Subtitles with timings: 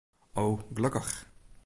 [0.43, 0.45] O,
[0.75, 1.13] gelokkich.